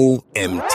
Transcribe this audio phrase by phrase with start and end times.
[0.00, 0.74] OMT.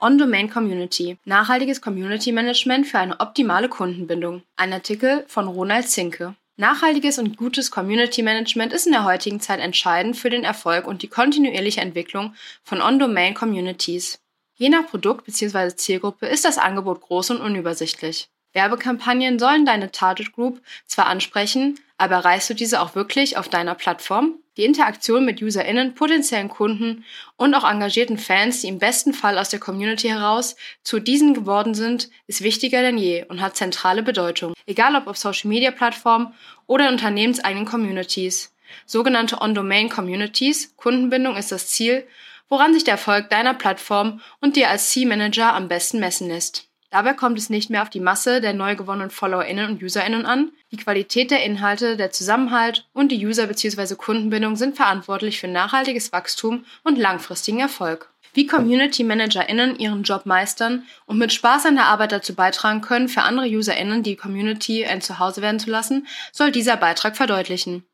[0.00, 1.18] On-Domain Community.
[1.24, 4.44] Nachhaltiges Community Management für eine optimale Kundenbindung.
[4.54, 6.36] Ein Artikel von Ronald Zinke.
[6.56, 11.02] Nachhaltiges und gutes Community Management ist in der heutigen Zeit entscheidend für den Erfolg und
[11.02, 14.20] die kontinuierliche Entwicklung von On-Domain Communities.
[14.54, 15.74] Je nach Produkt bzw.
[15.74, 18.28] Zielgruppe ist das Angebot groß und unübersichtlich.
[18.52, 23.74] Werbekampagnen sollen deine Target Group zwar ansprechen, aber erreichst du diese auch wirklich auf deiner
[23.74, 24.41] Plattform?
[24.58, 27.04] Die Interaktion mit UserInnen, potenziellen Kunden
[27.36, 31.74] und auch engagierten Fans, die im besten Fall aus der Community heraus zu diesen geworden
[31.74, 34.52] sind, ist wichtiger denn je und hat zentrale Bedeutung.
[34.66, 36.34] Egal ob auf Social Media Plattformen
[36.66, 38.54] oder in unternehmenseigenen Communities.
[38.84, 42.06] Sogenannte On-Domain Communities, Kundenbindung ist das Ziel,
[42.50, 46.68] woran sich der Erfolg deiner Plattform und dir als C-Manager am besten messen lässt.
[46.92, 50.52] Dabei kommt es nicht mehr auf die Masse der neu gewonnenen FollowerInnen und UserInnen an.
[50.72, 53.94] Die Qualität der Inhalte, der Zusammenhalt und die User- bzw.
[53.94, 58.12] Kundenbindung sind verantwortlich für nachhaltiges Wachstum und langfristigen Erfolg.
[58.34, 63.08] Wie Community ManagerInnen ihren Job meistern und mit Spaß an der Arbeit dazu beitragen können,
[63.08, 67.84] für andere UserInnen die Community ein Zuhause werden zu lassen, soll dieser Beitrag verdeutlichen.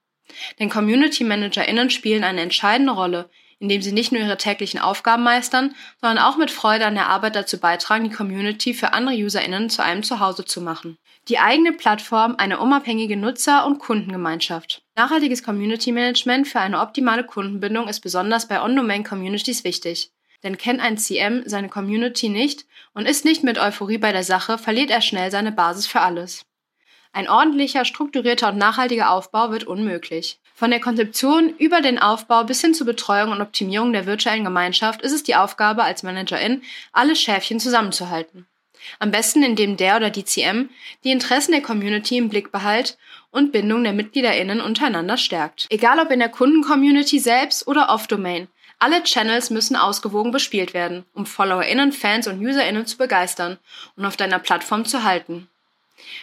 [0.58, 5.74] Denn Community ManagerInnen spielen eine entscheidende Rolle, indem sie nicht nur ihre täglichen Aufgaben meistern,
[6.00, 9.82] sondern auch mit Freude an der Arbeit dazu beitragen, die Community für andere UserInnen zu
[9.82, 10.98] einem Zuhause zu machen.
[11.28, 14.82] Die eigene Plattform, eine unabhängige Nutzer- und Kundengemeinschaft.
[14.96, 20.10] Nachhaltiges Community Management für eine optimale Kundenbindung ist besonders bei On-Domain-Communities wichtig.
[20.42, 24.56] Denn kennt ein CM seine Community nicht und ist nicht mit Euphorie bei der Sache,
[24.56, 26.46] verliert er schnell seine Basis für alles.
[27.12, 30.40] Ein ordentlicher, strukturierter und nachhaltiger Aufbau wird unmöglich.
[30.58, 35.02] Von der Konzeption über den Aufbau bis hin zur Betreuung und Optimierung der virtuellen Gemeinschaft
[35.02, 38.44] ist es die Aufgabe als Managerin, alle Schäfchen zusammenzuhalten.
[38.98, 40.68] Am besten, indem der oder die CM
[41.04, 42.98] die Interessen der Community im Blick behält
[43.30, 45.68] und Bindung der MitgliederInnen untereinander stärkt.
[45.70, 48.48] Egal ob in der Kundencommunity selbst oder off-Domain.
[48.80, 53.58] Alle Channels müssen ausgewogen bespielt werden, um FollowerInnen, Fans und UserInnen zu begeistern
[53.94, 55.48] und auf deiner Plattform zu halten.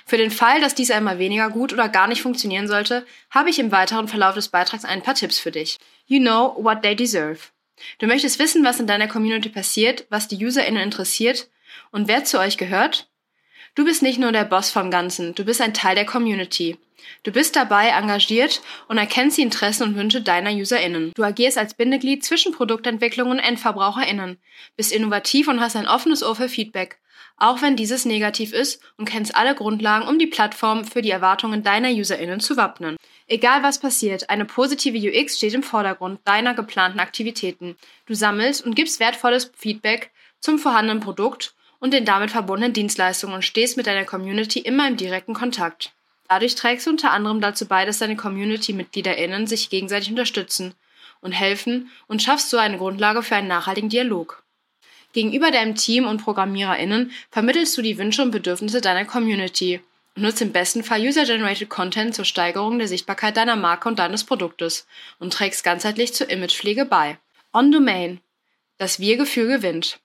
[0.05, 3.59] Für den Fall, dass dies einmal weniger gut oder gar nicht funktionieren sollte, habe ich
[3.59, 5.77] im weiteren Verlauf des Beitrags ein paar Tipps für dich.
[6.05, 7.39] You know what they deserve.
[7.99, 11.49] Du möchtest wissen, was in deiner Community passiert, was die UserInnen interessiert
[11.91, 13.09] und wer zu euch gehört?
[13.75, 16.77] Du bist nicht nur der Boss vom Ganzen, du bist ein Teil der Community.
[17.23, 21.11] Du bist dabei engagiert und erkennst die Interessen und Wünsche deiner UserInnen.
[21.13, 24.37] Du agierst als Bindeglied zwischen Produktentwicklung und EndverbraucherInnen,
[24.75, 26.97] bist innovativ und hast ein offenes Ohr für Feedback
[27.37, 31.63] auch wenn dieses negativ ist und kennst alle Grundlagen, um die Plattform für die Erwartungen
[31.63, 32.97] deiner UserInnen zu wappnen.
[33.27, 37.75] Egal was passiert, eine positive UX steht im Vordergrund deiner geplanten Aktivitäten.
[38.05, 43.43] Du sammelst und gibst wertvolles Feedback zum vorhandenen Produkt und den damit verbundenen Dienstleistungen und
[43.43, 45.93] stehst mit deiner Community immer im direkten Kontakt.
[46.27, 50.73] Dadurch trägst du unter anderem dazu bei, dass deine Community-MitgliederInnen sich gegenseitig unterstützen
[51.21, 54.44] und helfen und schaffst so eine Grundlage für einen nachhaltigen Dialog.
[55.15, 59.79] Gegenüber deinem Team und ProgrammiererInnen vermittelst du die Wünsche und Bedürfnisse deiner Community
[60.13, 64.25] und nutzt im besten Fall User-Generated Content zur Steigerung der Sichtbarkeit deiner Marke und deines
[64.25, 64.85] Produktes
[65.17, 67.17] und trägst ganzheitlich zur Imagepflege bei.
[67.53, 68.19] On-Domain.
[68.77, 70.01] Das Wir-Gefühl gewinnt.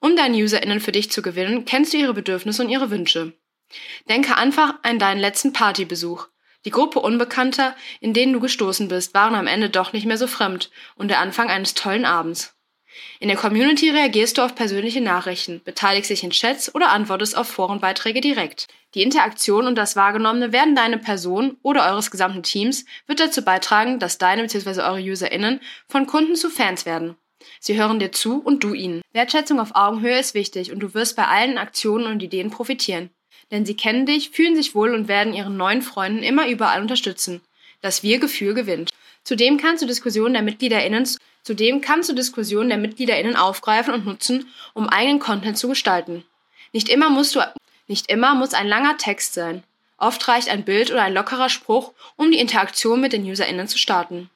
[0.00, 3.32] Um deine UserInnen für dich zu gewinnen, kennst du ihre Bedürfnisse und ihre Wünsche.
[4.10, 6.28] Denke einfach an deinen letzten Partybesuch.
[6.66, 10.26] Die Gruppe Unbekannter, in denen du gestoßen bist, waren am Ende doch nicht mehr so
[10.26, 12.54] fremd und der Anfang eines tollen Abends.
[13.20, 17.48] In der Community reagierst du auf persönliche Nachrichten, beteiligst dich in Chats oder antwortest auf
[17.48, 18.68] Forenbeiträge direkt.
[18.94, 23.98] Die Interaktion und das Wahrgenommene werden deine Person oder eures gesamten Teams wird dazu beitragen,
[23.98, 24.82] dass deine bzw.
[24.82, 27.16] eure UserInnen von Kunden zu Fans werden.
[27.60, 29.02] Sie hören dir zu und du ihnen.
[29.12, 33.10] Wertschätzung auf Augenhöhe ist wichtig und du wirst bei allen Aktionen und Ideen profitieren.
[33.50, 37.40] Denn sie kennen dich, fühlen sich wohl und werden ihren neuen Freunden immer überall unterstützen.
[37.80, 38.90] Das Wir-Gefühl gewinnt.
[39.24, 41.06] Zudem kannst du Diskussionen der MitgliederInnen
[41.42, 46.24] Zudem kannst du Diskussionen der MitgliederInnen aufgreifen und nutzen, um eigenen Content zu gestalten.
[46.72, 47.40] Nicht immer musst du,
[47.88, 49.64] nicht immer muss ein langer Text sein.
[49.98, 53.78] Oft reicht ein Bild oder ein lockerer Spruch, um die Interaktion mit den UserInnen zu
[53.78, 54.30] starten.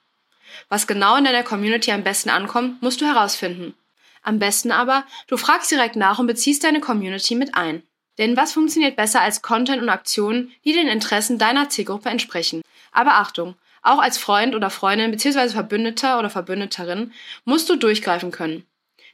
[0.68, 3.74] Was genau in deiner Community am besten ankommt, musst du herausfinden.
[4.22, 7.82] Am besten aber, du fragst direkt nach und beziehst deine Community mit ein.
[8.18, 12.62] Denn was funktioniert besser als Content und Aktionen, die den Interessen deiner Zielgruppe entsprechen?
[12.92, 13.54] Aber Achtung,
[13.86, 15.48] auch als Freund oder Freundin bzw.
[15.50, 17.12] Verbündeter oder Verbündeterin
[17.44, 18.64] musst du durchgreifen können.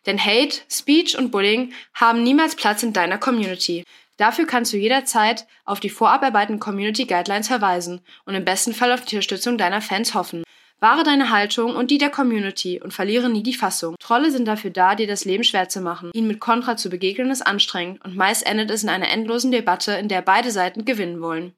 [0.07, 3.85] Denn Hate, Speech und Bullying haben niemals Platz in deiner Community.
[4.17, 8.93] Dafür kannst du jederzeit auf die vorab erarbeiteten Community Guidelines verweisen und im besten Fall
[8.93, 10.43] auf die Unterstützung deiner Fans hoffen.
[10.81, 13.95] Wahre deine Haltung und die der Community und verliere nie die Fassung.
[14.01, 16.11] Trolle sind dafür da, dir das Leben schwer zu machen.
[16.13, 19.93] Ihnen mit Kontra zu begegnen ist anstrengend und meist endet es in einer endlosen Debatte,
[19.93, 21.55] in der beide Seiten gewinnen wollen.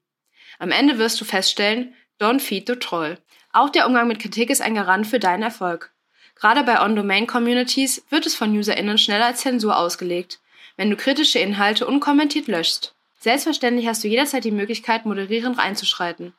[0.59, 3.19] Am Ende wirst du feststellen, Don't feed the troll.
[3.53, 5.93] Auch der Umgang mit Kritik ist ein Garant für deinen Erfolg.
[6.37, 10.41] Gerade bei On-Domain-Communities wird es von UserInnen schneller als Zensur ausgelegt,
[10.77, 12.95] wenn du kritische Inhalte unkommentiert löschst.
[13.21, 16.35] Selbstverständlich hast du jederzeit die Möglichkeit, moderierend einzuschreiten.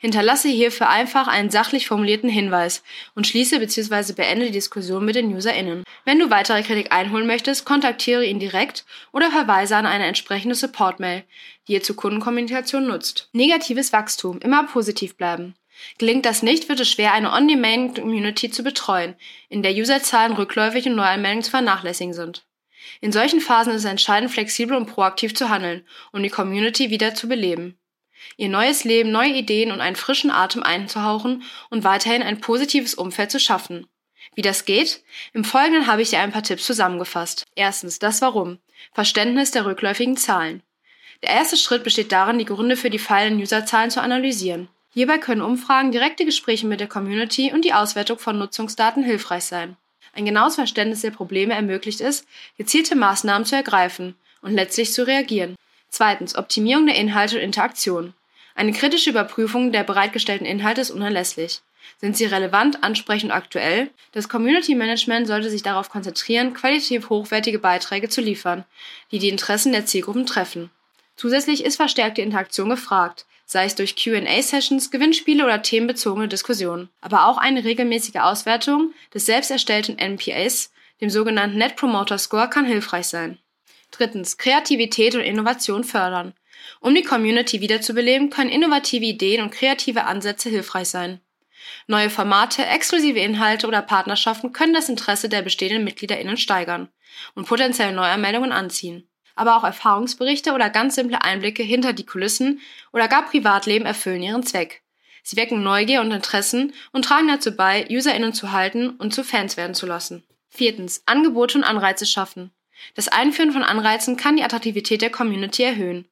[0.00, 2.84] Hinterlasse hierfür einfach einen sachlich formulierten Hinweis
[3.16, 4.12] und schließe bzw.
[4.12, 5.82] beende die Diskussion mit den UserInnen.
[6.04, 11.24] Wenn du weitere Kritik einholen möchtest, kontaktiere ihn direkt oder verweise an eine entsprechende Support-Mail,
[11.66, 13.28] die ihr zur Kundenkommunikation nutzt.
[13.32, 14.38] Negatives Wachstum.
[14.38, 15.56] Immer positiv bleiben.
[15.98, 19.16] Gelingt das nicht, wird es schwer, eine On-Demand-Community zu betreuen,
[19.48, 22.44] in der Userzahlen rückläufig und Neuanmeldungen zu vernachlässigen sind.
[23.00, 27.14] In solchen Phasen ist es entscheidend, flexibel und proaktiv zu handeln, um die Community wieder
[27.14, 27.78] zu beleben
[28.36, 33.30] ihr neues Leben, neue Ideen und einen frischen Atem einzuhauchen und weiterhin ein positives Umfeld
[33.30, 33.86] zu schaffen.
[34.34, 35.02] Wie das geht?
[35.32, 37.46] Im Folgenden habe ich dir ein paar Tipps zusammengefasst.
[37.54, 38.58] Erstens, das Warum.
[38.92, 40.62] Verständnis der rückläufigen Zahlen.
[41.22, 44.68] Der erste Schritt besteht darin, die Gründe für die fallenden Userzahlen zu analysieren.
[44.90, 49.76] Hierbei können Umfragen, direkte Gespräche mit der Community und die Auswertung von Nutzungsdaten hilfreich sein.
[50.14, 52.24] Ein genaues Verständnis der Probleme ermöglicht es,
[52.56, 55.56] gezielte Maßnahmen zu ergreifen und letztlich zu reagieren.
[55.90, 58.14] Zweitens, Optimierung der Inhalte und Interaktion.
[58.54, 61.60] Eine kritische Überprüfung der bereitgestellten Inhalte ist unerlässlich.
[62.00, 63.90] Sind sie relevant, ansprechend und aktuell?
[64.12, 68.64] Das Community Management sollte sich darauf konzentrieren, qualitativ hochwertige Beiträge zu liefern,
[69.10, 70.70] die die Interessen der Zielgruppen treffen.
[71.16, 76.90] Zusätzlich ist verstärkte Interaktion gefragt, sei es durch QA-Sessions, Gewinnspiele oder themenbezogene Diskussionen.
[77.00, 80.70] Aber auch eine regelmäßige Auswertung des selbst erstellten NPAs,
[81.00, 83.38] dem sogenannten Net Promoter Score, kann hilfreich sein.
[83.90, 86.34] Drittens, Kreativität und Innovation fördern.
[86.80, 91.20] Um die Community wiederzubeleben, können innovative Ideen und kreative Ansätze hilfreich sein.
[91.86, 96.88] Neue Formate, exklusive Inhalte oder Partnerschaften können das Interesse der bestehenden MitgliederInnen steigern
[97.34, 99.08] und potenzielle Neuanmeldungen anziehen.
[99.34, 102.60] Aber auch Erfahrungsberichte oder ganz simple Einblicke hinter die Kulissen
[102.92, 104.82] oder gar Privatleben erfüllen ihren Zweck.
[105.22, 109.56] Sie wecken Neugier und Interessen und tragen dazu bei, UserInnen zu halten und zu Fans
[109.56, 110.24] werden zu lassen.
[110.48, 111.02] Viertens.
[111.06, 112.50] Angebote und Anreize schaffen.
[112.94, 116.06] Das Einführen von Anreizen kann die Attraktivität der Community erhöhen.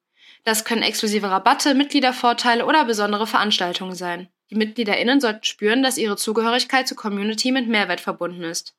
[0.45, 4.29] Das können exklusive Rabatte, Mitgliedervorteile oder besondere Veranstaltungen sein.
[4.51, 8.75] Die MitgliederInnen sollten spüren, dass ihre Zugehörigkeit zur Community mit Mehrwert verbunden ist.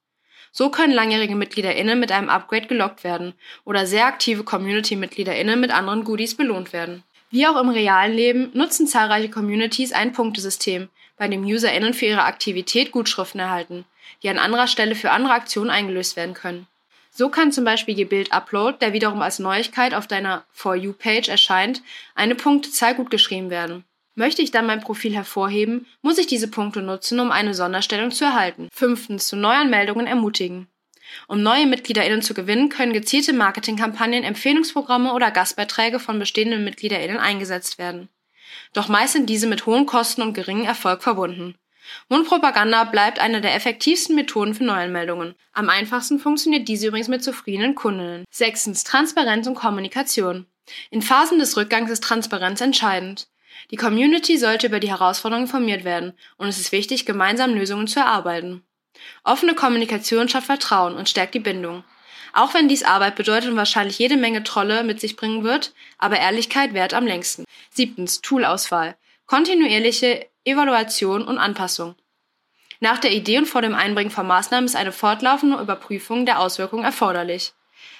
[0.51, 3.33] So können langjährige MitgliederInnen mit einem Upgrade gelockt werden
[3.65, 7.03] oder sehr aktive Community-MitgliederInnen mit anderen Goodies belohnt werden.
[7.29, 10.87] Wie auch im realen Leben nutzen zahlreiche Communities ein Punktesystem,
[11.17, 13.85] bei dem UserInnen für ihre Aktivität Gutschriften erhalten,
[14.23, 16.67] die an anderer Stelle für andere Aktionen eingelöst werden können.
[17.17, 21.81] So kann zum Beispiel ihr Bild-Upload, der wiederum als Neuigkeit auf deiner For You-Page erscheint,
[22.13, 23.85] eine Punktezahl gut geschrieben werden.
[24.13, 28.25] Möchte ich dann mein Profil hervorheben, muss ich diese Punkte nutzen, um eine Sonderstellung zu
[28.25, 28.69] erhalten.
[28.71, 30.67] Fünftens, zu Neuanmeldungen ermutigen.
[31.27, 37.79] Um neue MitgliederInnen zu gewinnen, können gezielte Marketingkampagnen, Empfehlungsprogramme oder Gastbeiträge von bestehenden MitgliederInnen eingesetzt
[37.79, 38.09] werden.
[38.73, 41.55] Doch meist sind diese mit hohen Kosten und geringem Erfolg verbunden.
[42.09, 45.35] Mundpropaganda bleibt eine der effektivsten Methoden für Neuanmeldungen.
[45.53, 48.25] Am einfachsten funktioniert diese übrigens mit zufriedenen Kundinnen.
[48.29, 48.83] Sechstens.
[48.83, 50.45] Transparenz und Kommunikation.
[50.89, 53.27] In Phasen des Rückgangs ist Transparenz entscheidend.
[53.71, 57.99] Die Community sollte über die Herausforderungen informiert werden und es ist wichtig, gemeinsam Lösungen zu
[57.99, 58.63] erarbeiten.
[59.23, 61.83] Offene Kommunikation schafft Vertrauen und stärkt die Bindung.
[62.33, 66.19] Auch wenn dies Arbeit bedeutet und wahrscheinlich jede Menge Trolle mit sich bringen wird, aber
[66.19, 67.45] Ehrlichkeit währt am längsten.
[67.71, 68.21] Siebtens.
[68.21, 68.95] Toolauswahl.
[69.25, 71.95] Kontinuierliche Evaluation und Anpassung.
[72.79, 76.85] Nach der Idee und vor dem Einbringen von Maßnahmen ist eine fortlaufende Überprüfung der Auswirkungen
[76.85, 77.53] erforderlich.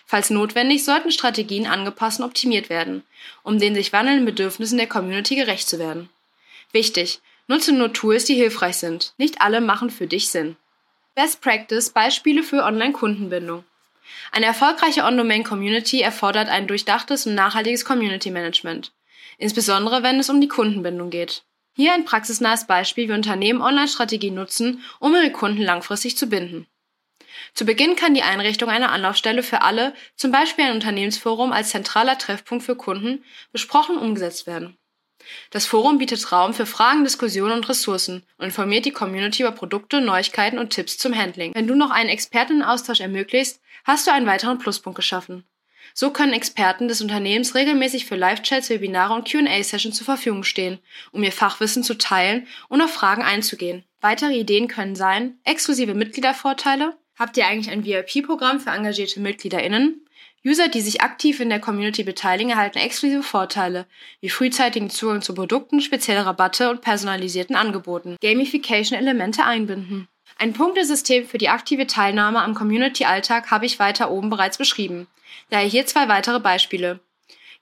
[0.06, 3.04] Falls notwendig, sollten Strategien angepasst und optimiert werden,
[3.44, 6.10] um den sich wandelnden Bedürfnissen der Community gerecht zu werden.
[6.72, 9.14] Wichtig, nutze nur Tools, die hilfreich sind.
[9.18, 10.56] Nicht alle machen für dich Sinn.
[11.16, 13.66] Best Practice Beispiele für Online-Kundenbindung.
[14.32, 18.94] Eine erfolgreiche On-Domain-Community erfordert ein durchdachtes und nachhaltiges Community-Management,
[19.38, 21.44] insbesondere wenn es um die Kundenbindung geht.
[21.78, 26.66] Hier ein praxisnahes Beispiel, wie Unternehmen Online-Strategien nutzen, um ihre Kunden langfristig zu binden.
[27.54, 32.18] Zu Beginn kann die Einrichtung einer Anlaufstelle für alle, zum Beispiel ein Unternehmensforum als zentraler
[32.18, 34.76] Treffpunkt für Kunden, besprochen und umgesetzt werden.
[35.52, 40.02] Das Forum bietet Raum für Fragen, Diskussionen und Ressourcen und informiert die Community über Produkte,
[40.02, 41.54] Neuigkeiten und Tipps zum Handling.
[41.54, 45.44] Wenn du noch einen Expertenaustausch ermöglicht, hast du einen weiteren Pluspunkt geschaffen.
[46.00, 50.78] So können Experten des Unternehmens regelmäßig für Live-Chats, Webinare und QA-Sessions zur Verfügung stehen,
[51.12, 53.84] um ihr Fachwissen zu teilen und auf Fragen einzugehen.
[54.00, 56.96] Weitere Ideen können sein, exklusive Mitgliedervorteile.
[57.18, 60.06] Habt ihr eigentlich ein VIP-Programm für engagierte MitgliederInnen?
[60.46, 63.88] User, die sich aktiv in der Community beteiligen, erhalten exklusive Vorteile,
[64.22, 68.18] wie frühzeitigen Zugang zu Produkten, spezielle Rabatte und personalisierten Angeboten.
[68.22, 70.08] Gamification-Elemente einbinden.
[70.40, 75.08] Ein Punktesystem für die aktive Teilnahme am Community-Alltag habe ich weiter oben bereits beschrieben.
[75.50, 77.00] Daher hier zwei weitere Beispiele.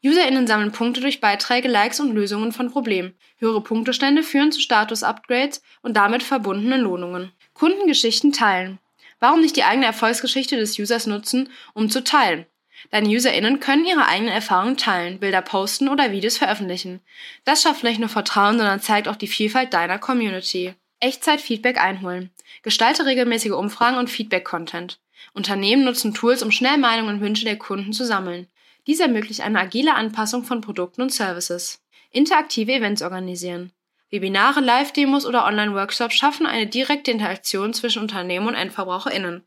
[0.03, 3.13] UserInnen sammeln Punkte durch Beiträge, Likes und Lösungen von Problemen.
[3.37, 7.31] Höhere Punktestände führen zu Status-Upgrades und damit verbundenen Lohnungen.
[7.53, 8.79] Kundengeschichten teilen.
[9.19, 12.45] Warum nicht die eigene Erfolgsgeschichte des Users nutzen, um zu teilen?
[12.91, 16.99] Deine UserInnen können ihre eigenen Erfahrungen teilen, Bilder posten oder Videos veröffentlichen.
[17.45, 20.75] Das schafft nicht nur Vertrauen, sondern zeigt auch die Vielfalt deiner Community.
[20.99, 22.31] Echtzeit-Feedback einholen.
[22.63, 24.99] Gestalte regelmäßige Umfragen und Feedback-Content.
[25.33, 28.47] Unternehmen nutzen Tools, um schnell Meinungen und Wünsche der Kunden zu sammeln.
[28.87, 31.81] Dies ermöglicht eine agile Anpassung von Produkten und Services.
[32.11, 33.71] Interaktive Events organisieren.
[34.11, 39.43] Webinare, Live-Demos oder Online-Workshops schaffen eine direkte Interaktion zwischen Unternehmen und EndverbraucherInnen.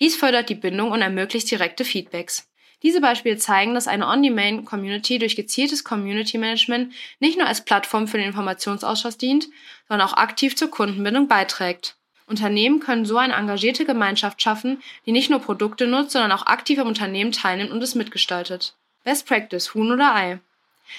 [0.00, 2.48] Dies fördert die Bindung und ermöglicht direkte Feedbacks.
[2.82, 8.28] Diese Beispiele zeigen, dass eine On-Demand-Community durch gezieltes Community-Management nicht nur als Plattform für den
[8.28, 9.48] Informationsausschuss dient,
[9.88, 11.97] sondern auch aktiv zur Kundenbindung beiträgt.
[12.28, 16.78] Unternehmen können so eine engagierte Gemeinschaft schaffen, die nicht nur Produkte nutzt, sondern auch aktiv
[16.78, 18.74] am Unternehmen teilnimmt und es mitgestaltet.
[19.04, 20.38] Best Practice, Huhn oder Ei.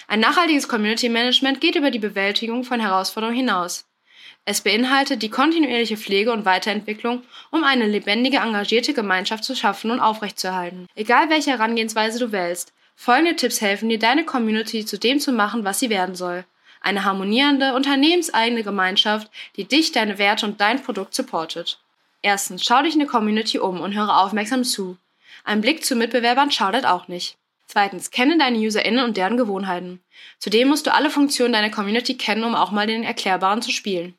[0.07, 3.85] Ein nachhaltiges Community Management geht über die Bewältigung von Herausforderungen hinaus.
[4.45, 9.99] Es beinhaltet die kontinuierliche Pflege und Weiterentwicklung, um eine lebendige, engagierte Gemeinschaft zu schaffen und
[9.99, 10.87] aufrechtzuerhalten.
[10.95, 15.65] Egal welche Herangehensweise du wählst, folgende Tipps helfen dir, deine Community zu dem zu machen,
[15.65, 16.45] was sie werden soll.
[16.81, 21.79] Eine harmonierende, unternehmenseigene Gemeinschaft, die dich, deine Werte und dein Produkt supportet.
[22.21, 24.97] Erstens, schau dich in der Community um und höre aufmerksam zu.
[25.43, 27.37] Ein Blick zu Mitbewerbern schadet auch nicht.
[27.67, 30.01] Zweitens, kenne deine UserInnen und deren Gewohnheiten.
[30.39, 34.15] Zudem musst du alle Funktionen deiner Community kennen, um auch mal den Erklärbaren zu spielen.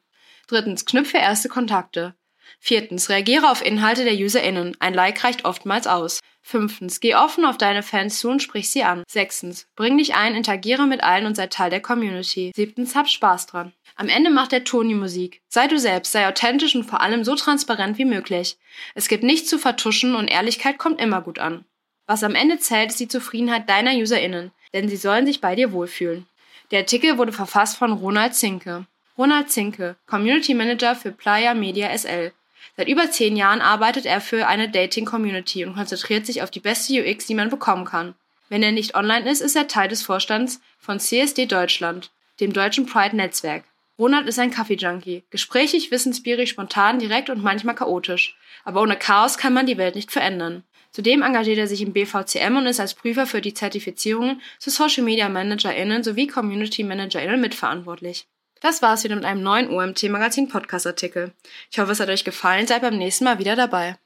[0.47, 2.15] Drittens, knüpfe erste Kontakte.
[2.61, 4.77] Viertens, reagiere auf Inhalte der UserInnen.
[4.81, 6.21] Ein Like reicht oftmals aus.
[6.51, 9.05] Fünftens, geh offen auf deine Fans zu und sprich sie an.
[9.09, 12.51] Sechstens, bring dich ein, interagiere mit allen und sei Teil der Community.
[12.57, 13.73] Siebtens, hab Spaß dran.
[13.95, 15.43] Am Ende macht der Ton die Musik.
[15.49, 18.59] Sei du selbst, sei authentisch und vor allem so transparent wie möglich.
[18.97, 21.65] Es gibt nichts zu vertuschen und Ehrlichkeit kommt immer gut an.
[22.09, 25.71] Was am Ende zählt, ist die Zufriedenheit deiner UserInnen, denn sie sollen sich bei dir
[25.71, 26.27] wohlfühlen.
[26.73, 28.87] Der Artikel wurde verfasst von Ronald Zinke.
[29.17, 32.33] Ronald Zinke, Community Manager für Playa Media SL.
[32.77, 36.93] Seit über zehn Jahren arbeitet er für eine Dating-Community und konzentriert sich auf die beste
[36.95, 38.15] UX, die man bekommen kann.
[38.49, 42.87] Wenn er nicht online ist, ist er Teil des Vorstands von CSD Deutschland, dem deutschen
[42.87, 43.65] Pride-Netzwerk.
[43.99, 45.25] Ronald ist ein Kaffee-Junkie.
[45.31, 48.37] Gesprächig, wissensbierig, spontan, direkt und manchmal chaotisch.
[48.65, 50.65] Aber ohne Chaos kann man die Welt nicht verändern.
[50.91, 55.05] Zudem engagiert er sich im BVCM und ist als Prüfer für die Zertifizierungen zu Social
[55.05, 58.27] Media ManagerInnen sowie Community ManagerInnen mitverantwortlich.
[58.61, 61.33] Das war's wieder mit einem neuen OMT Magazin Podcast Artikel.
[61.71, 62.67] Ich hoffe, es hat euch gefallen.
[62.67, 63.97] Seid beim nächsten Mal wieder dabei.